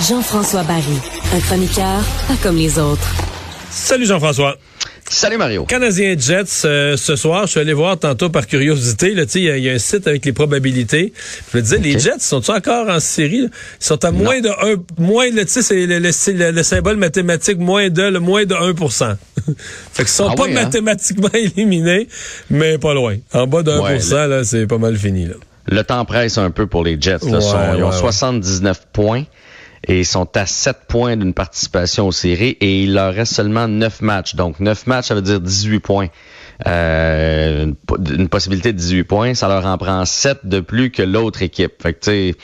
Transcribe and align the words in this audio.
Jean-François 0.00 0.62
Barry, 0.64 0.98
un 1.34 1.40
chroniqueur 1.40 2.00
pas 2.28 2.34
comme 2.42 2.56
les 2.56 2.78
autres. 2.78 3.08
Salut 3.70 4.04
Jean-François. 4.06 4.56
Salut 5.08 5.36
Mario. 5.38 5.64
Canadien 5.64 6.16
Jets, 6.18 6.64
euh, 6.64 6.96
ce 6.96 7.14
soir, 7.16 7.46
je 7.46 7.52
suis 7.52 7.60
allé 7.60 7.72
voir 7.72 7.96
tantôt 7.98 8.28
par 8.28 8.46
curiosité, 8.46 9.12
il 9.12 9.42
y, 9.44 9.50
a- 9.50 9.56
y 9.56 9.70
a 9.70 9.72
un 9.72 9.78
site 9.78 10.06
avec 10.08 10.24
les 10.24 10.32
probabilités. 10.32 11.12
Je 11.52 11.56
me 11.56 11.62
disais, 11.62 11.78
les 11.78 11.98
Jets 11.98 12.18
sont-ils 12.18 12.50
encore 12.50 12.88
en 12.88 12.98
série? 13.00 13.42
là? 13.42 13.48
Ils 13.80 13.84
sont 13.84 14.04
à 14.04 14.10
moins 14.10 14.40
de 14.40 14.48
1, 14.48 14.76
moins 14.98 15.30
de, 15.30 15.42
tu 15.42 15.48
sais, 15.48 15.62
c'est 15.62 15.86
le, 15.86 15.98
le- 16.00 16.12
c'est 16.12 16.32
le- 16.32 16.50
le 16.50 16.62
symbole 16.64 16.96
mathématique, 16.96 17.58
moins 17.58 17.88
de, 17.88 18.02
le 18.02 18.18
moins 18.20 18.44
de 18.44 18.54
1 18.54 18.74
Fait 19.92 20.02
qu'ils 20.02 20.08
sont 20.08 20.28
Ah 20.30 20.34
pas 20.34 20.42
oui, 20.44 20.50
hein? 20.50 20.64
mathématiquement 20.64 21.30
éliminés, 21.34 22.08
mais 22.50 22.76
pas 22.78 22.92
loin. 22.92 23.16
En 23.32 23.46
bas 23.46 23.62
de 23.62 23.70
1 23.70 23.80
Ouais, 23.80 24.26
là, 24.28 24.44
c'est 24.44 24.66
pas 24.66 24.78
mal 24.78 24.96
fini, 24.98 25.26
là. 25.26 25.34
Le 25.68 25.82
temps 25.84 26.04
presse 26.04 26.36
un 26.38 26.50
peu 26.50 26.66
pour 26.66 26.84
les 26.84 27.00
Jets. 27.00 27.18
là. 27.24 27.38
Ouais, 27.38 27.40
Sont- 27.40 27.56
ils 27.76 27.82
ont 27.82 27.88
ouais, 27.88 27.94
ouais. 27.94 27.98
79 28.00 28.80
points 28.92 29.24
et 29.86 30.00
ils 30.00 30.04
sont 30.06 30.28
à 30.36 30.46
7 30.46 30.76
points 30.88 31.16
d'une 31.16 31.34
participation 31.34 32.06
aux 32.08 32.12
séries 32.12 32.56
et 32.60 32.82
il 32.82 32.94
leur 32.94 33.14
reste 33.14 33.34
seulement 33.34 33.68
9 33.68 34.00
matchs. 34.02 34.34
Donc 34.34 34.60
9 34.60 34.86
matchs, 34.86 35.06
ça 35.06 35.14
veut 35.14 35.22
dire 35.22 35.40
18 35.40 35.80
points. 35.80 36.08
Euh, 36.66 37.64
une 37.64 37.74
po- 37.74 37.98
une 37.98 38.28
possibilité 38.28 38.72
de 38.72 38.78
18 38.78 39.04
points, 39.04 39.34
ça 39.34 39.46
leur 39.48 39.66
en 39.66 39.76
prend 39.76 40.04
7 40.04 40.38
de 40.44 40.60
plus 40.60 40.90
que 40.90 41.02
l'autre 41.02 41.42
équipe. 41.42 41.82
Fait 41.82 41.92
que 41.92 42.00
tu 42.32 42.38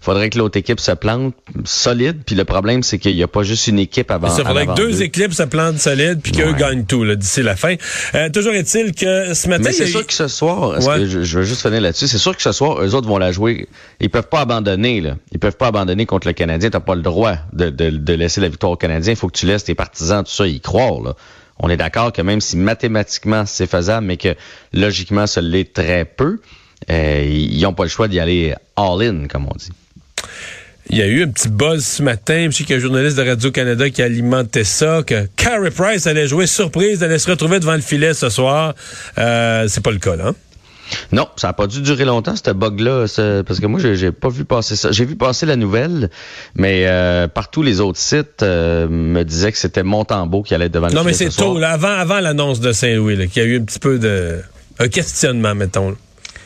faudrait 0.00 0.30
que 0.30 0.38
l'autre 0.38 0.56
équipe 0.58 0.80
se 0.80 0.92
plante 0.92 1.34
solide. 1.64 2.22
Puis 2.24 2.34
le 2.34 2.44
problème, 2.44 2.82
c'est 2.82 2.98
qu'il 2.98 3.14
n'y 3.14 3.22
a 3.22 3.28
pas 3.28 3.42
juste 3.42 3.66
une 3.66 3.78
équipe 3.78 4.10
avant. 4.10 4.28
Ça 4.30 4.42
en 4.42 4.46
faudrait 4.46 4.66
que 4.66 4.74
deux 4.74 4.90
d'eux. 4.92 5.02
équipes 5.02 5.32
se 5.34 5.42
plantent 5.42 5.78
solides 5.78 6.20
puis 6.22 6.32
qu'eux 6.32 6.52
Ouais. 6.52 6.58
gagnent 6.58 6.84
tout 6.84 7.04
d'ici 7.14 7.42
la 7.42 7.56
fin. 7.56 7.74
Euh, 8.14 8.28
toujours 8.30 8.54
est-il 8.54 8.94
que 8.94 9.34
ce 9.34 9.48
matin, 9.48 9.64
Mais 9.66 9.70
il 9.70 9.74
c'est 9.74 9.86
sûr 9.86 10.06
que 10.06 10.12
ce 10.12 10.28
soir, 10.28 10.78
Ouais. 10.80 10.98
que 11.00 11.06
je, 11.06 11.22
je 11.22 11.38
veux 11.38 11.44
juste 11.44 11.62
finir 11.62 11.80
là-dessus, 11.80 12.08
c'est 12.08 12.18
sûr 12.18 12.34
que 12.36 12.42
ce 12.42 12.52
soir, 12.52 12.82
eux 12.82 12.94
autres 12.94 13.08
vont 13.08 13.18
la 13.18 13.32
jouer. 13.32 13.68
Ils 14.00 14.10
peuvent 14.10 14.28
pas 14.28 14.40
abandonner, 14.40 15.00
là. 15.00 15.16
Ils 15.32 15.38
peuvent 15.38 15.56
pas 15.56 15.66
abandonner 15.68 16.06
contre 16.06 16.26
le 16.26 16.32
Canadien. 16.32 16.70
T'as 16.70 16.80
pas 16.80 16.94
le 16.94 17.02
droit 17.02 17.36
de, 17.52 17.68
de, 17.70 17.90
de 17.90 18.12
laisser 18.14 18.40
la 18.40 18.48
victoire 18.48 18.72
au 18.72 18.76
Canadien. 18.76 19.12
Il 19.12 19.16
faut 19.16 19.28
que 19.28 19.38
tu 19.38 19.46
laisses 19.46 19.64
tes 19.64 19.74
partisans, 19.74 20.24
tout 20.24 20.30
ça, 20.32 20.46
y 20.46 20.60
croire, 20.60 21.00
là. 21.02 21.14
On 21.62 21.68
est 21.68 21.76
d'accord 21.76 22.10
que 22.12 22.22
même 22.22 22.40
si 22.40 22.56
mathématiquement 22.56 23.44
c'est 23.44 23.66
faisable, 23.66 24.06
mais 24.06 24.16
que 24.16 24.34
logiquement 24.72 25.26
ça 25.26 25.42
l'est 25.42 25.70
très 25.74 26.06
peu, 26.06 26.40
euh, 26.90 27.22
ils 27.28 27.60
n'ont 27.60 27.74
pas 27.74 27.82
le 27.82 27.90
choix 27.90 28.08
d'y 28.08 28.18
aller 28.18 28.54
all-in, 28.76 29.26
comme 29.28 29.46
on 29.46 29.54
dit. 29.54 29.68
Il 30.92 30.98
y 30.98 31.02
a 31.02 31.06
eu 31.06 31.22
un 31.22 31.28
petit 31.28 31.48
buzz 31.48 31.84
ce 31.84 32.02
matin. 32.02 32.48
Je 32.50 32.56
sais 32.56 32.64
qu'il 32.64 32.70
y 32.70 32.74
a 32.74 32.78
un 32.78 32.82
journaliste 32.82 33.16
de 33.16 33.22
Radio-Canada 33.22 33.90
qui 33.90 34.02
alimentait 34.02 34.64
ça, 34.64 35.02
que 35.06 35.26
Carey 35.36 35.70
Price 35.70 36.06
allait 36.08 36.26
jouer 36.26 36.46
surprise, 36.48 37.02
allait 37.04 37.18
se 37.20 37.30
retrouver 37.30 37.60
devant 37.60 37.74
le 37.76 37.80
filet 37.80 38.12
ce 38.12 38.28
soir. 38.28 38.74
Euh, 39.18 39.66
c'est 39.68 39.82
pas 39.84 39.92
le 39.92 39.98
cas, 39.98 40.16
là. 40.16 40.28
hein? 40.28 40.34
Non, 41.12 41.28
ça 41.36 41.46
n'a 41.46 41.52
pas 41.52 41.68
dû 41.68 41.80
durer 41.82 42.04
longtemps, 42.04 42.34
ce 42.34 42.50
bug-là, 42.50 43.06
ce- 43.06 43.42
parce 43.42 43.60
que 43.60 43.66
moi, 43.66 43.78
j'ai 43.80 44.10
pas 44.10 44.28
vu 44.28 44.44
passer 44.44 44.74
ça. 44.74 44.90
J'ai 44.90 45.04
vu 45.04 45.14
passer 45.14 45.46
la 45.46 45.54
nouvelle, 45.54 46.10
mais 46.56 46.82
euh, 46.88 47.28
partout 47.28 47.62
les 47.62 47.80
autres 47.80 48.00
sites 48.00 48.42
euh, 48.42 48.88
me 48.88 49.22
disaient 49.22 49.52
que 49.52 49.58
c'était 49.58 49.84
Montembeau 49.84 50.42
qui 50.42 50.52
allait 50.52 50.66
être 50.66 50.72
devant 50.72 50.88
le 50.88 50.94
Non, 50.94 51.04
mais 51.04 51.12
c'est 51.12 51.26
ce 51.26 51.36
soir. 51.36 51.50
tôt, 51.52 51.58
là, 51.60 51.70
avant, 51.70 51.92
avant 51.96 52.18
l'annonce 52.18 52.58
de 52.58 52.72
Saint-Louis, 52.72 53.14
là, 53.14 53.28
qu'il 53.28 53.40
y 53.40 53.46
a 53.46 53.48
eu 53.48 53.60
un 53.60 53.64
petit 53.64 53.78
peu 53.78 54.00
de... 54.00 54.40
un 54.80 54.88
questionnement, 54.88 55.54
mettons. 55.54 55.90
là. 55.90 55.96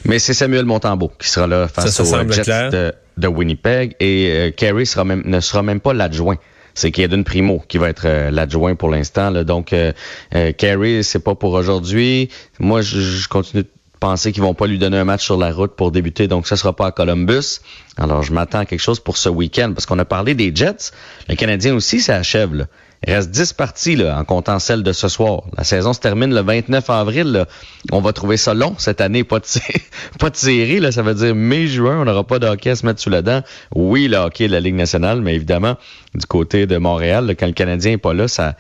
Mais 0.05 0.19
c'est 0.19 0.35
Samuel 0.35 0.67
Montembeau 0.67 1.11
qui 1.19 1.31
sera 1.31 1.47
là 1.47 1.67
face 1.67 1.87
Ça, 1.87 2.05
ça 2.05 2.05
semble 2.05 2.31
Jets 2.35 2.69
de, 2.71 2.93
de 3.17 3.29
Winnipeg 3.29 3.95
et 4.01 4.53
euh, 4.61 5.23
ne 5.25 5.41
sera 5.41 5.63
même 5.63 5.81
pas 5.81 5.93
l'adjoint. 5.93 6.37
C'est 6.75 6.91
Kaden 6.91 7.23
Primo 7.23 7.63
qui 7.69 7.79
va 7.79 7.89
être 7.89 8.07
euh, 8.07 8.31
l'adjoint 8.31 8.75
pour 8.75 8.91
l'instant. 8.91 9.31
Donc, 9.45 9.73
euh, 9.73 9.93
euh, 10.35 10.53
Carey, 10.53 11.03
c'est 11.05 11.21
pas 11.21 11.37
pour 11.37 11.53
aujourd'hui. 11.53 12.29
Moi, 12.59 12.83
je, 12.83 13.01
je 13.01 13.29
continue 13.29 13.63
de 13.63 13.69
penser 14.01 14.33
qu'ils 14.33 14.43
vont 14.43 14.55
pas 14.55 14.67
lui 14.67 14.79
donner 14.79 14.99
un 14.99 15.05
match 15.05 15.25
sur 15.25 15.39
la 15.39 15.53
route 15.53 15.77
pour 15.77 15.93
débuter, 15.93 16.29
donc 16.29 16.47
ça 16.47 16.57
sera 16.57 16.75
pas 16.75 16.89
à 16.89 16.91
Columbus. 16.93 17.61
Alors, 17.97 18.23
je 18.23 18.33
m'attends 18.33 18.61
à 18.61 18.67
quelque 18.67 18.81
chose 18.81 19.01
pour 19.01 19.17
ce 19.17 19.29
week-end 19.29 19.73
parce 19.73 19.87
qu'on 19.87 19.99
a 19.99 20.05
parlé 20.05 20.35
des 20.35 20.55
Jets. 20.55 20.91
Le 21.29 21.37
Canadien 21.37 21.75
aussi, 21.75 22.01
ça 22.01 22.17
achève. 22.17 22.55
Là. 22.55 22.67
Il 23.07 23.13
reste 23.13 23.31
10 23.31 23.53
parties 23.53 24.03
en 24.03 24.25
comptant 24.25 24.59
celle 24.59 24.83
de 24.83 24.93
ce 24.93 25.09
soir. 25.09 25.43
La 25.57 25.65
saison 25.65 25.93
se 25.93 26.01
termine 26.01 26.35
le 26.35 26.41
29 26.41 26.89
avril. 26.89 27.45
On 27.93 28.01
va 28.01 28.13
trouver 28.13 28.37
ça 28.37 28.55
long 28.55 28.75
cette 28.79 29.01
année. 29.01 29.25
Pas 29.25 29.41
de, 29.41 29.45
pas 30.19 30.31
série. 30.33 30.81
Là, 30.81 30.91
ça 30.91 31.03
veut 31.03 31.15
dire 31.15 31.35
mai-juin. 31.35 32.01
On 32.01 32.05
n'aura 32.05 32.25
pas 32.25 32.39
de 32.39 32.47
hockey 32.47 32.71
à 32.71 32.77
se 32.77 32.87
mettre 32.87 33.01
sous 33.01 33.11
la 33.11 33.21
dent. 33.21 33.43
Oui, 33.75 34.09
le 34.09 34.17
hockey 34.17 34.47
de 34.47 34.53
la 34.53 34.61
Ligue 34.61 34.75
nationale, 34.75 35.21
mais 35.21 35.35
évidemment, 35.35 35.77
du 36.15 36.25
côté 36.27 36.67
de 36.67 36.79
Montréal, 36.79 37.35
quand 37.39 37.47
le 37.47 37.53
Canadien 37.53 37.93
est 37.93 37.99
pas 37.99 38.15
là, 38.15 38.27
ça, 38.27 38.57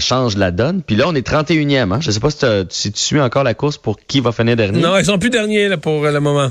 change 0.00 0.36
la 0.36 0.52
donne. 0.52 0.82
Puis 0.82 0.94
là, 0.94 1.06
on 1.08 1.14
est 1.14 1.26
31e. 1.26 1.92
Hein? 1.92 1.98
Je 2.00 2.10
sais 2.10 2.20
pas 2.20 2.30
si, 2.30 2.92
tu 2.92 3.00
suis 3.00 3.20
encore 3.20 3.42
la 3.42 3.54
course 3.54 3.78
pour 3.78 3.98
qui 3.98 4.20
va 4.20 4.30
finir 4.30 4.54
dernier. 4.56 4.80
Non, 4.80 4.96
ils 4.96 5.04
sont 5.04 5.18
plus 5.18 5.30
derniers 5.30 5.76
pour 5.76 6.04
euh, 6.04 6.12
le 6.12 6.20
moment. 6.20 6.50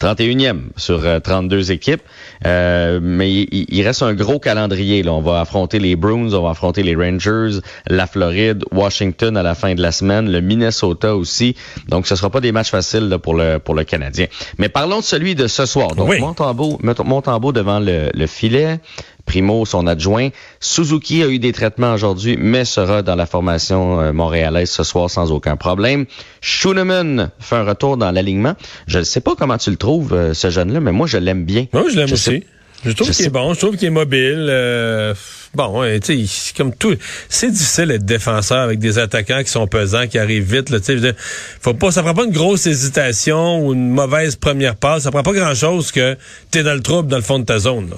31e 0.00 0.60
sur 0.76 1.04
euh, 1.04 1.20
32 1.20 1.72
équipes. 1.72 2.02
Euh, 2.46 3.00
mais 3.02 3.32
il, 3.32 3.66
il- 3.68 3.82
reste 3.86 4.02
un 4.02 4.14
gros 4.14 4.38
calendrier. 4.38 5.02
Là. 5.02 5.12
On 5.12 5.20
va 5.20 5.40
affronter 5.40 5.78
les 5.78 5.96
Bruins, 5.96 6.32
on 6.32 6.42
va 6.42 6.50
affronter 6.50 6.82
les 6.82 6.94
Rangers, 6.94 7.58
la 7.88 8.06
Floride, 8.06 8.64
Washington 8.72 9.36
à 9.36 9.42
la 9.42 9.54
fin 9.54 9.74
de 9.74 9.82
la 9.82 9.92
semaine, 9.92 10.30
le 10.30 10.40
Minnesota 10.40 11.16
aussi. 11.16 11.56
Donc, 11.88 12.06
ce 12.06 12.16
sera 12.16 12.30
pas 12.30 12.40
des 12.40 12.52
matchs 12.52 12.70
faciles 12.70 13.08
là, 13.08 13.18
pour 13.18 13.34
le 13.34 13.58
pour 13.58 13.74
le 13.74 13.84
Canadien. 13.84 14.26
Mais 14.58 14.68
parlons 14.68 14.98
de 15.00 15.04
celui 15.04 15.34
de 15.34 15.46
ce 15.46 15.66
soir. 15.66 15.94
Donc, 15.94 16.08
Oui. 16.08 16.20
Montembeau, 16.20 16.78
Montembeau 17.04 17.52
devant 17.52 17.80
le, 17.80 18.10
le 18.14 18.26
filet. 18.26 18.80
Primo, 19.28 19.66
son 19.66 19.86
adjoint. 19.86 20.30
Suzuki 20.58 21.22
a 21.22 21.28
eu 21.28 21.38
des 21.38 21.52
traitements 21.52 21.92
aujourd'hui, 21.92 22.38
mais 22.40 22.64
sera 22.64 23.02
dans 23.02 23.14
la 23.14 23.26
formation 23.26 24.00
euh, 24.00 24.12
montréalaise 24.12 24.70
ce 24.70 24.82
soir 24.84 25.10
sans 25.10 25.30
aucun 25.32 25.56
problème. 25.56 26.06
Schooneman 26.40 27.30
fait 27.38 27.56
un 27.56 27.64
retour 27.64 27.96
dans 27.98 28.10
l'alignement. 28.10 28.54
Je 28.86 28.98
ne 29.00 29.04
sais 29.04 29.20
pas 29.20 29.34
comment 29.38 29.58
tu 29.58 29.70
le 29.70 29.76
trouves, 29.76 30.14
euh, 30.14 30.32
ce 30.34 30.48
jeune-là, 30.50 30.80
mais 30.80 30.92
moi, 30.92 31.06
je 31.06 31.18
l'aime 31.18 31.44
bien. 31.44 31.66
Moi, 31.74 31.84
je 31.92 31.96
l'aime 31.96 32.08
aussi. 32.14 32.24
sais- 32.24 32.42
Je 32.84 32.92
trouve 32.92 33.10
qu'il 33.10 33.26
est 33.26 33.30
bon, 33.30 33.54
je 33.54 33.58
trouve 33.58 33.76
qu'il 33.76 33.88
est 33.88 33.90
mobile. 33.90 34.46
euh, 34.48 35.12
bon, 35.52 35.80
ouais, 35.80 35.98
tu 36.00 36.26
sais, 36.28 36.52
comme 36.56 36.72
tout, 36.74 36.94
c'est 37.28 37.50
difficile 37.50 37.88
d'être 37.88 38.04
défenseur 38.06 38.58
avec 38.58 38.78
des 38.78 38.98
attaquants 38.98 39.42
qui 39.42 39.50
sont 39.50 39.66
pesants, 39.66 40.06
qui 40.06 40.16
arrivent 40.18 40.54
vite. 40.54 40.70
Là, 40.70 40.78
dire, 40.78 41.12
faut 41.60 41.74
pas, 41.74 41.90
ça 41.90 42.02
prend 42.02 42.14
pas 42.14 42.24
une 42.24 42.30
grosse 42.32 42.66
hésitation 42.66 43.66
ou 43.66 43.74
une 43.74 43.90
mauvaise 43.90 44.36
première 44.36 44.76
passe. 44.76 45.02
Ça 45.02 45.10
prend 45.10 45.24
pas 45.24 45.32
grand-chose 45.32 45.90
que 45.92 46.16
t'es 46.52 46.62
dans 46.62 46.74
le 46.74 46.80
trouble 46.82 47.08
dans 47.10 47.16
le 47.16 47.22
fond 47.22 47.40
de 47.40 47.44
ta 47.44 47.58
zone. 47.58 47.90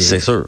C'est 0.00 0.20
sûr. 0.20 0.46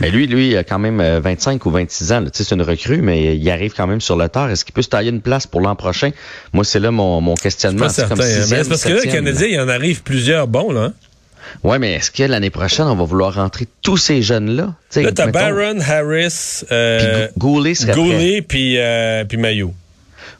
Mais 0.00 0.10
lui, 0.10 0.26
lui, 0.26 0.50
il 0.50 0.56
a 0.56 0.64
quand 0.64 0.78
même 0.78 1.00
euh, 1.00 1.20
25 1.20 1.64
ou 1.66 1.70
26 1.70 2.12
ans. 2.12 2.22
Tu 2.24 2.30
sais, 2.32 2.44
C'est 2.44 2.54
une 2.54 2.62
recrue, 2.62 3.02
mais 3.02 3.36
il 3.36 3.50
arrive 3.50 3.72
quand 3.76 3.86
même 3.86 4.00
sur 4.00 4.16
le 4.16 4.28
tard. 4.28 4.50
Est-ce 4.50 4.64
qu'il 4.64 4.74
peut 4.74 4.82
se 4.82 4.88
tailler 4.88 5.10
une 5.10 5.20
place 5.20 5.46
pour 5.46 5.60
l'an 5.60 5.74
prochain? 5.76 6.10
Moi, 6.52 6.64
c'est 6.64 6.78
là 6.80 6.90
mon, 6.90 7.20
mon 7.20 7.34
questionnement. 7.34 7.86
pas 7.86 7.88
C'est 7.88 8.02
certain. 8.06 8.14
comme 8.16 8.24
hein. 8.24 8.46
Mais 8.50 8.64
parce 8.64 8.84
que 8.84 8.88
là, 8.90 9.00
le. 9.04 9.10
Canadien, 9.10 9.46
il 9.48 9.60
en 9.60 9.68
arrive 9.68 10.02
plusieurs 10.02 10.46
bons, 10.46 10.70
là. 10.72 10.80
hein. 10.84 10.92
Ouais, 11.64 11.78
mais 11.78 11.94
est-ce 11.94 12.10
que 12.10 12.22
l'année 12.24 12.50
prochaine, 12.50 12.86
on 12.86 12.94
va 12.94 13.04
vouloir 13.04 13.34
rentrer 13.34 13.66
tous 13.82 13.96
ces 13.96 14.20
jeunes-là? 14.22 14.74
Là, 14.96 15.12
t'as 15.12 15.26
mettons, 15.26 15.30
Barron, 15.38 15.80
Harris, 15.80 16.58
puis 16.60 16.68
euh, 16.72 17.26
Gou- 17.38 17.54
Goulet 17.54 17.74
prêt. 17.74 17.94
Goulet, 17.94 18.42
puis 18.42 18.74
euh, 18.78 19.24
puis. 19.24 19.38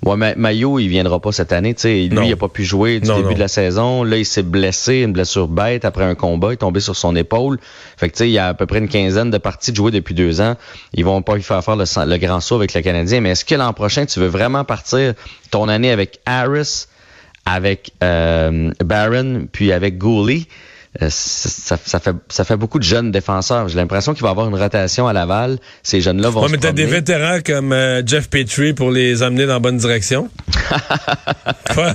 Ouais, 0.05 0.17
mais 0.17 0.35
Mayo, 0.37 0.79
il 0.79 0.89
viendra 0.89 1.21
pas 1.21 1.33
cette 1.33 1.53
année. 1.53 1.75
Tu 1.75 1.83
sais, 1.83 1.95
lui, 1.95 2.09
Non. 2.11 2.23
il 2.23 2.33
a 2.33 2.37
pas 2.37 2.49
pu 2.49 2.65
jouer 2.65 3.01
du 3.01 3.09
Non, 3.09 3.17
début 3.17 3.29
non. 3.29 3.35
de 3.35 3.39
la 3.41 3.49
saison. 3.49 4.05
Là, 4.05 4.17
il 4.17 4.25
s'est 4.25 4.43
blessé, 4.43 4.97
une 5.03 5.13
blessure 5.13 5.49
bête 5.49 5.85
après 5.85 6.05
un 6.05 6.15
combat. 6.15 6.51
Il 6.51 6.53
est 6.55 6.57
tombé 6.57 6.81
sur 6.81 6.97
son 6.97 7.15
épaule. 7.17 7.59
Fait 7.97 8.09
que 8.09 8.15
tu 8.15 8.19
sais, 8.19 8.29
il 8.29 8.33
y 8.33 8.39
a 8.39 8.49
à 8.49 8.55
peu 8.55 8.67
près 8.67 8.79
une 8.79 8.89
quinzaine 8.89 9.31
de 9.31 9.39
parties 9.39 9.71
de 9.73 9.77
jouer 9.77 9.91
depuis 9.91 10.15
deux 10.15 10.41
ans. 10.41 10.57
Ils 10.95 11.05
vont 11.05 11.23
pas 11.23 11.35
lui 11.35 11.43
faire 11.43 11.63
faire 11.65 11.77
le, 11.77 12.17
grand 12.19 12.41
saut 12.41 12.57
avec 12.57 12.75
le 12.75 12.83
Canadien. 12.83 13.21
Mais 13.21 13.31
est-ce 13.31 13.45
que 13.45 13.55
l'an 13.55 13.73
prochain, 13.73 14.07
tu 14.07 14.21
veux 14.21 14.27
vraiment 14.27 14.65
partir 14.65 15.15
ton 15.51 15.69
année 15.69 15.91
avec 15.91 16.21
Harris, 16.27 16.87
avec 17.47 17.93
euh, 18.05 18.71
Barron, 18.85 19.47
puis 19.51 19.73
avec 19.73 19.99
Gooley? 19.99 20.43
Euh, 21.03 21.09
ça, 21.11 21.77
ça, 21.85 22.01
fait, 22.01 22.17
ça 22.29 22.45
fait 22.45 22.57
beaucoup 22.57 22.79
de 22.79 22.85
jeunes 22.85 23.11
défenseurs. 23.11 23.69
J'ai 23.69 23.77
l'impression 23.77 24.15
qu'il 24.15 24.23
va 24.23 24.29
y 24.29 24.31
avoir 24.33 24.49
une 24.49 24.55
rotation 24.57 25.07
à 25.07 25.13
Laval. 25.13 25.59
Ces 25.83 26.01
jeunes-là 26.01 26.31
vont 26.31 26.41
ouais, 26.43 26.49
se 26.49 26.53
mais 26.53 26.59
t'as 26.59 26.73
des 26.73 26.87
vétérans 26.87 27.39
comme 27.45 27.73
euh, 27.73 28.03
Jeff 28.05 28.29
Petrie 28.31 28.73
pour 28.73 28.91
les 28.91 29.23
amener 29.23 29.47
dans 29.47 29.55
la 29.55 29.59
bonne 29.59 29.77
direction? 29.77 30.29
Quoi? 31.75 31.95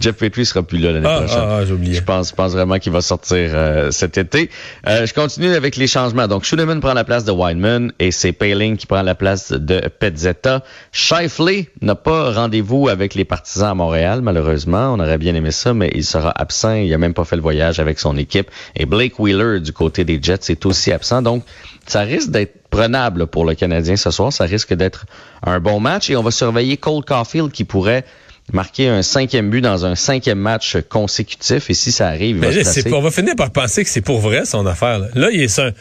Jeff 0.00 0.16
Petrie 0.16 0.44
sera 0.46 0.62
plus 0.62 0.78
là 0.78 0.92
l'année 0.92 1.06
Ah, 1.08 1.18
prochaine. 1.20 1.38
ah, 1.40 1.56
ah, 1.60 1.64
j'ai 1.66 1.72
oublié. 1.72 1.94
Je 1.94 2.02
pense, 2.02 2.32
pense 2.32 2.52
vraiment 2.52 2.78
qu'il 2.78 2.92
va 2.92 3.00
sortir 3.00 3.50
euh, 3.54 3.90
cet 3.90 4.18
été. 4.18 4.50
Euh, 4.86 5.06
je 5.06 5.14
continue 5.14 5.54
avec 5.54 5.76
les 5.76 5.86
changements. 5.86 6.28
Donc, 6.28 6.44
Schuneman 6.44 6.80
prend 6.80 6.94
la 6.94 7.04
place 7.04 7.24
de 7.24 7.32
Weinman 7.32 7.92
et 7.98 8.10
c'est 8.10 8.32
Paling 8.32 8.76
qui 8.76 8.86
prend 8.86 9.02
la 9.02 9.14
place 9.14 9.52
de 9.52 9.80
Pezzetta. 9.98 10.62
Shifley 10.92 11.68
n'a 11.80 11.94
pas 11.94 12.32
rendez-vous 12.32 12.88
avec 12.88 13.14
les 13.14 13.24
partisans 13.24 13.70
à 13.70 13.74
Montréal, 13.74 14.20
malheureusement. 14.22 14.92
On 14.94 15.00
aurait 15.00 15.18
bien 15.18 15.34
aimé 15.34 15.50
ça, 15.50 15.74
mais 15.74 15.90
il 15.94 16.04
sera 16.04 16.32
absent. 16.34 16.74
Il 16.74 16.92
a 16.92 16.98
même 16.98 17.14
pas 17.14 17.24
fait 17.24 17.36
le 17.36 17.42
voyage 17.42 17.80
avec 17.80 17.98
son 17.98 18.16
équipe. 18.16 18.43
Et 18.76 18.86
Blake 18.86 19.18
Wheeler 19.18 19.60
du 19.60 19.72
côté 19.72 20.04
des 20.04 20.18
Jets 20.22 20.50
est 20.50 20.66
aussi 20.66 20.92
absent. 20.92 21.22
Donc, 21.22 21.44
ça 21.86 22.00
risque 22.00 22.30
d'être 22.30 22.54
prenable 22.70 23.26
pour 23.26 23.44
le 23.44 23.54
Canadien 23.54 23.96
ce 23.96 24.10
soir. 24.10 24.32
Ça 24.32 24.44
risque 24.44 24.74
d'être 24.74 25.06
un 25.42 25.60
bon 25.60 25.80
match 25.80 26.10
et 26.10 26.16
on 26.16 26.22
va 26.22 26.30
surveiller 26.30 26.76
Cole 26.76 27.04
Caulfield 27.04 27.52
qui 27.52 27.64
pourrait 27.64 28.04
marquer 28.52 28.88
un 28.88 29.02
cinquième 29.02 29.50
but 29.50 29.60
dans 29.60 29.86
un 29.86 29.94
cinquième 29.94 30.38
match 30.38 30.76
consécutif. 30.88 31.70
Et 31.70 31.74
si 31.74 31.92
ça 31.92 32.08
arrive, 32.08 32.36
il 32.36 32.40
Mais 32.40 32.52
là, 32.52 32.62
placer. 32.62 32.92
on 32.92 33.00
va 33.00 33.10
finir 33.10 33.36
par 33.36 33.50
penser 33.50 33.84
que 33.84 33.90
c'est 33.90 34.00
pour 34.00 34.20
vrai 34.20 34.44
son 34.44 34.66
affaire. 34.66 34.98
Là, 34.98 35.08
là 35.14 35.30
il 35.32 35.40
est 35.40 35.58
un. 35.58 35.72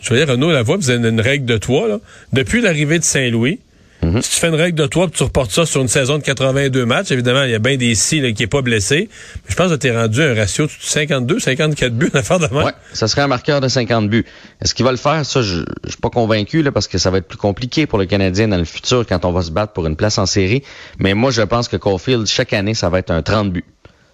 Je 0.00 0.08
voyais 0.08 0.24
Renaud 0.24 0.52
Lavoie, 0.52 0.76
vous 0.76 0.90
avez 0.90 1.08
une 1.08 1.20
règle 1.20 1.46
de 1.46 1.58
toi. 1.58 1.88
Là. 1.88 1.98
Depuis 2.32 2.60
l'arrivée 2.60 2.98
de 2.98 3.04
Saint-Louis, 3.04 3.60
Mhm. 4.02 4.22
si 4.22 4.30
tu 4.30 4.36
fais 4.36 4.48
une 4.48 4.54
règle 4.54 4.78
de 4.78 4.86
toi 4.86 5.06
puis 5.08 5.16
tu 5.16 5.22
reportes 5.22 5.50
ça 5.50 5.66
sur 5.66 5.80
une 5.80 5.88
saison 5.88 6.18
de 6.18 6.22
82 6.22 6.84
matchs, 6.86 7.10
évidemment, 7.10 7.44
il 7.44 7.50
y 7.50 7.54
a 7.54 7.58
bien 7.58 7.76
des 7.76 7.94
si 7.94 8.20
là, 8.20 8.32
qui 8.32 8.42
est 8.42 8.46
pas 8.46 8.62
blessé. 8.62 9.08
Mais 9.44 9.50
je 9.50 9.56
pense 9.56 9.70
que 9.70 9.76
tu 9.76 9.86
es 9.86 9.96
rendu 9.96 10.22
un 10.22 10.34
ratio 10.34 10.66
de 10.66 10.70
52, 10.78 11.38
54 11.38 11.92
buts, 11.94 12.10
une 12.12 12.18
affaire 12.18 12.38
de. 12.38 12.46
Ouais, 12.46 12.72
ça 12.92 13.08
serait 13.08 13.22
un 13.22 13.26
marqueur 13.26 13.60
de 13.60 13.68
50 13.68 14.08
buts. 14.08 14.24
Est-ce 14.62 14.74
qu'il 14.74 14.84
va 14.84 14.90
le 14.90 14.96
faire? 14.96 15.24
Ça, 15.24 15.42
je, 15.42 15.62
je 15.84 15.90
suis 15.90 16.00
pas 16.00 16.10
convaincu 16.10 16.62
là, 16.62 16.72
parce 16.72 16.88
que 16.88 16.98
ça 16.98 17.10
va 17.10 17.18
être 17.18 17.28
plus 17.28 17.38
compliqué 17.38 17.86
pour 17.86 17.98
le 17.98 18.06
Canadien 18.06 18.48
dans 18.48 18.58
le 18.58 18.64
futur 18.64 19.06
quand 19.06 19.24
on 19.24 19.32
va 19.32 19.42
se 19.42 19.50
battre 19.50 19.72
pour 19.72 19.86
une 19.86 19.96
place 19.96 20.18
en 20.18 20.26
série. 20.26 20.62
Mais 20.98 21.14
moi, 21.14 21.30
je 21.30 21.42
pense 21.42 21.68
que 21.68 21.76
Caulfield, 21.76 22.26
chaque 22.26 22.52
année, 22.52 22.74
ça 22.74 22.88
va 22.88 22.98
être 22.98 23.10
un 23.10 23.22
30 23.22 23.52
buts. 23.52 23.64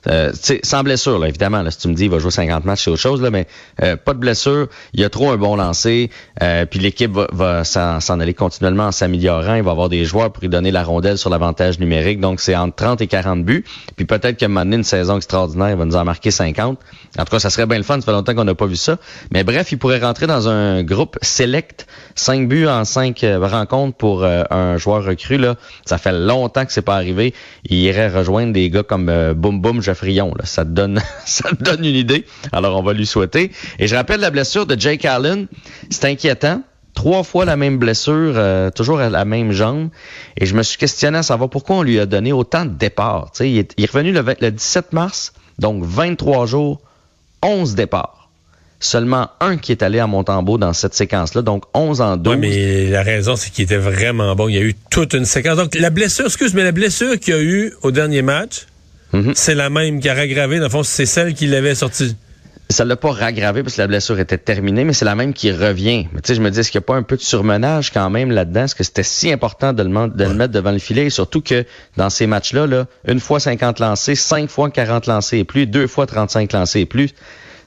Euh, 0.08 0.32
sans 0.62 0.82
blessure, 0.82 1.18
là, 1.18 1.28
évidemment. 1.28 1.62
Là, 1.62 1.70
si 1.70 1.78
tu 1.78 1.88
me 1.88 1.94
dis 1.94 2.04
il 2.04 2.10
va 2.10 2.18
jouer 2.18 2.30
50 2.30 2.64
matchs, 2.64 2.84
c'est 2.84 2.90
autre 2.90 3.00
chose, 3.00 3.22
là, 3.22 3.30
mais 3.30 3.46
euh, 3.82 3.96
pas 3.96 4.14
de 4.14 4.18
blessure. 4.18 4.68
Il 4.94 5.04
a 5.04 5.10
trop 5.10 5.30
un 5.30 5.36
bon 5.36 5.56
lancer. 5.56 6.10
Euh, 6.42 6.66
puis 6.66 6.80
l'équipe 6.80 7.12
va, 7.12 7.28
va 7.32 7.64
s'en 7.64 8.20
aller 8.20 8.34
continuellement 8.34 8.86
en 8.86 8.92
s'améliorant. 8.92 9.54
Il 9.54 9.62
va 9.62 9.70
avoir 9.70 9.88
des 9.88 10.04
joueurs 10.04 10.32
pour 10.32 10.42
lui 10.42 10.48
donner 10.48 10.70
la 10.70 10.82
rondelle 10.82 11.18
sur 11.18 11.30
l'avantage 11.30 11.78
numérique. 11.78 12.20
Donc, 12.20 12.40
c'est 12.40 12.56
entre 12.56 12.74
30 12.76 13.00
et 13.00 13.06
40 13.06 13.44
buts. 13.44 13.64
Puis 13.96 14.04
peut-être 14.04 14.36
qu'à 14.36 14.46
un 14.46 14.48
moment 14.48 14.64
donné, 14.64 14.76
une 14.76 14.84
saison 14.84 15.16
extraordinaire, 15.16 15.70
il 15.70 15.76
va 15.76 15.84
nous 15.84 15.96
en 15.96 16.04
marquer 16.04 16.30
50. 16.30 16.78
En 17.18 17.24
tout 17.24 17.30
cas, 17.30 17.38
ça 17.38 17.50
serait 17.50 17.66
bien 17.66 17.78
le 17.78 17.84
fun. 17.84 18.00
Ça 18.00 18.06
fait 18.06 18.12
longtemps 18.12 18.34
qu'on 18.34 18.44
n'a 18.44 18.54
pas 18.54 18.66
vu 18.66 18.76
ça. 18.76 18.96
Mais 19.32 19.44
bref, 19.44 19.70
il 19.72 19.78
pourrait 19.78 20.00
rentrer 20.00 20.26
dans 20.26 20.48
un 20.48 20.82
groupe 20.82 21.18
select. 21.22 21.86
5 22.14 22.48
buts 22.48 22.66
en 22.66 22.84
5 22.84 23.24
rencontres 23.40 23.96
pour 23.96 24.24
euh, 24.24 24.42
un 24.50 24.76
joueur 24.76 25.04
recru. 25.04 25.36
Là. 25.36 25.56
Ça 25.84 25.98
fait 25.98 26.12
longtemps 26.12 26.64
que 26.64 26.72
c'est 26.72 26.82
pas 26.82 26.96
arrivé. 26.96 27.34
Il 27.64 27.78
irait 27.78 28.08
rejoindre 28.08 28.52
des 28.52 28.68
gars 28.70 28.82
comme 28.82 29.08
euh, 29.08 29.34
Boum 29.34 29.60
Boum 29.60 29.80
Geoffrion. 29.92 30.34
Là. 30.38 30.44
Ça 30.44 30.64
te 30.64 30.70
donne 30.70 31.00
ça 31.26 31.50
te 31.50 31.62
donne 31.62 31.84
une 31.84 31.94
idée. 31.94 32.26
Alors, 32.52 32.78
on 32.78 32.82
va 32.82 32.92
lui 32.92 33.06
souhaiter. 33.06 33.52
Et 33.78 33.86
je 33.86 33.94
rappelle 33.94 34.20
la 34.20 34.30
blessure 34.30 34.66
de 34.66 34.78
Jake 34.78 35.04
Allen. 35.04 35.46
C'est 35.90 36.06
inquiétant. 36.06 36.62
Trois 36.94 37.22
fois 37.22 37.46
la 37.46 37.56
même 37.56 37.78
blessure, 37.78 38.34
euh, 38.36 38.70
toujours 38.70 39.00
à 39.00 39.08
la 39.08 39.24
même 39.24 39.52
jambe. 39.52 39.88
Et 40.36 40.44
je 40.44 40.54
me 40.54 40.62
suis 40.62 40.76
questionné 40.76 41.18
à 41.18 41.22
savoir 41.22 41.48
pourquoi 41.48 41.76
on 41.76 41.82
lui 41.82 41.98
a 41.98 42.04
donné 42.04 42.32
autant 42.32 42.66
de 42.66 42.70
départs. 42.70 43.30
Il, 43.40 43.56
est, 43.58 43.72
il 43.78 43.84
est 43.84 43.90
revenu 43.90 44.12
le, 44.12 44.20
20 44.20 44.40
le 44.42 44.50
17 44.50 44.92
mars, 44.92 45.32
donc 45.58 45.82
23 45.84 46.44
jours, 46.44 46.82
11 47.42 47.74
départs. 47.74 48.28
Seulement 48.78 49.30
un 49.40 49.56
qui 49.58 49.70
est 49.70 49.82
allé 49.82 50.00
à 50.00 50.08
Montembeau 50.08 50.58
dans 50.58 50.72
cette 50.72 50.92
séquence-là, 50.92 51.42
donc 51.42 51.64
11 51.72 52.00
en 52.00 52.16
12. 52.16 52.34
Ouais, 52.34 52.36
mais 52.36 52.90
la 52.90 53.02
raison, 53.02 53.36
c'est 53.36 53.50
qu'il 53.50 53.64
était 53.64 53.76
vraiment 53.76 54.34
bon. 54.34 54.48
Il 54.48 54.56
y 54.56 54.58
a 54.58 54.62
eu 54.62 54.74
toute 54.90 55.14
une 55.14 55.24
séquence. 55.24 55.56
Donc, 55.56 55.76
la 55.76 55.90
blessure, 55.90 56.26
excuse, 56.26 56.52
mais 56.52 56.64
la 56.64 56.72
blessure 56.72 57.18
qu'il 57.18 57.32
y 57.32 57.36
a 57.36 57.40
eu 57.40 57.72
au 57.82 57.92
dernier 57.92 58.22
match, 58.22 58.66
Mhm. 59.12 59.32
c'est 59.34 59.54
la 59.54 59.70
même 59.70 60.00
qui 60.00 60.08
a 60.08 60.14
raggravé. 60.14 60.58
Dans 60.58 60.64
le 60.64 60.70
fond, 60.70 60.82
c'est 60.82 61.06
celle 61.06 61.34
qui 61.34 61.46
l'avait 61.46 61.74
sorti. 61.74 62.16
Ça 62.70 62.86
l'a 62.86 62.96
pas 62.96 63.10
raggravé 63.10 63.62
parce 63.62 63.74
que 63.76 63.82
la 63.82 63.86
blessure 63.86 64.18
était 64.18 64.38
terminée, 64.38 64.84
mais 64.84 64.94
c'est 64.94 65.04
la 65.04 65.14
même 65.14 65.34
qui 65.34 65.52
revient. 65.52 66.06
Mais 66.14 66.22
tu 66.22 66.28
sais, 66.28 66.34
je 66.34 66.40
me 66.40 66.50
dis, 66.50 66.58
est-ce 66.60 66.70
qu'il 66.70 66.78
n'y 66.78 66.84
a 66.84 66.86
pas 66.86 66.94
un 66.94 67.02
peu 67.02 67.16
de 67.18 67.20
surmenage 67.20 67.90
quand 67.90 68.08
même 68.08 68.30
là-dedans? 68.30 68.64
Est-ce 68.64 68.74
que 68.74 68.82
c'était 68.84 69.02
si 69.02 69.30
important 69.30 69.74
de 69.74 69.82
le, 69.82 69.90
man- 69.90 70.10
de 70.14 70.24
le 70.24 70.32
mettre 70.32 70.54
devant 70.54 70.70
le 70.70 70.78
filet? 70.78 71.04
Et 71.06 71.10
surtout 71.10 71.42
que 71.42 71.66
dans 71.98 72.08
ces 72.08 72.26
matchs-là, 72.26 72.66
là, 72.66 72.86
une 73.06 73.20
fois 73.20 73.40
50 73.40 73.78
lancés, 73.80 74.14
cinq 74.14 74.48
fois 74.48 74.70
40 74.70 75.06
lancés 75.06 75.38
et 75.38 75.44
plus, 75.44 75.66
deux 75.66 75.86
fois 75.86 76.06
35 76.06 76.50
lancés 76.54 76.80
et 76.80 76.86
plus, 76.86 77.10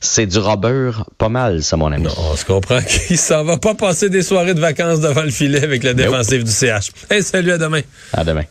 c'est 0.02 0.26
du 0.26 0.40
robeur 0.40 1.08
pas 1.20 1.30
mal, 1.30 1.62
ça, 1.62 1.78
mon 1.78 1.92
ami. 1.92 2.06
Non, 2.06 2.12
on 2.32 2.36
se 2.36 2.46
comprend 2.46 2.82
qu'il 3.08 3.20
s'en 3.20 3.44
va 3.44 3.58
pas 3.58 3.76
passer 3.76 4.10
des 4.10 4.24
soirées 4.24 4.56
de 4.56 4.60
vacances 4.60 5.02
devant 5.02 5.22
le 5.24 5.30
filet 5.30 5.64
avec 5.64 5.84
la 5.84 5.94
Nope. 5.94 6.08
défensive 6.08 6.44
du 6.44 6.52
CH. 6.52 6.90
Hey, 7.12 7.22
salut, 7.22 7.52
à 7.52 7.60
demain. 7.60 7.82
À 8.12 8.24
demain. 8.24 8.44